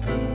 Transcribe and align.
podcast. 0.00 0.29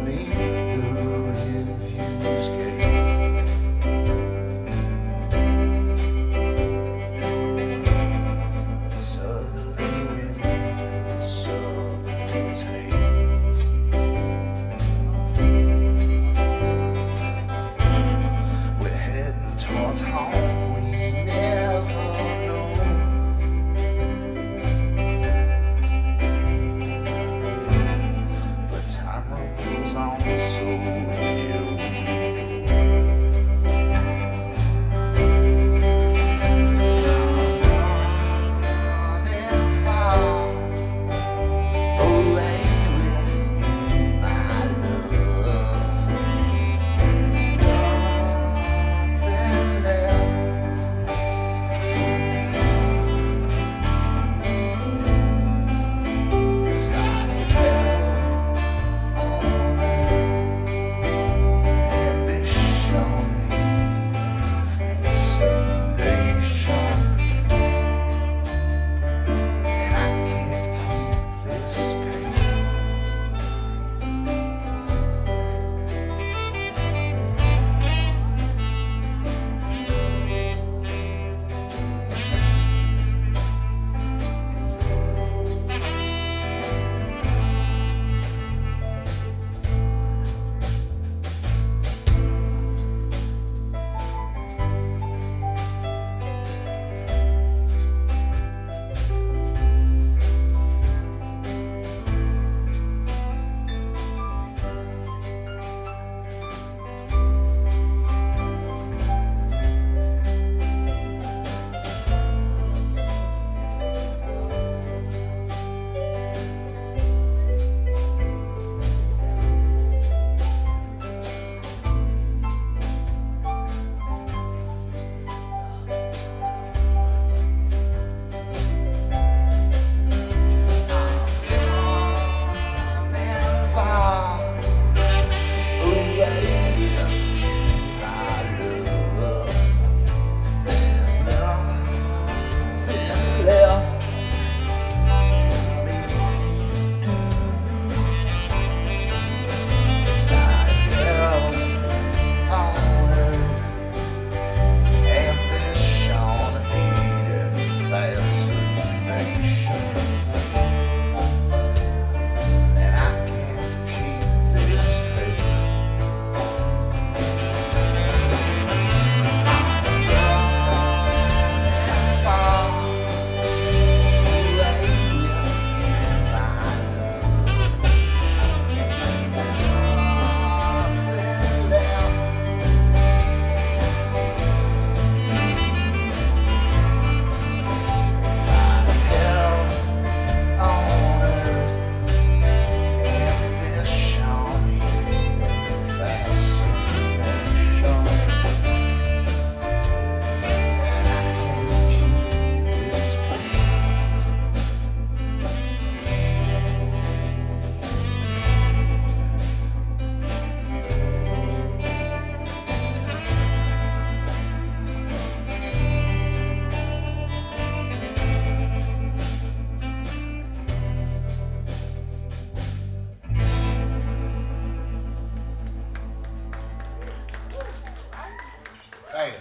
Hey. 229.16 229.36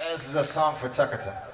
This 0.00 0.28
is 0.28 0.34
a 0.34 0.42
song 0.42 0.74
for 0.74 0.88
Tuckerton. 0.88 1.45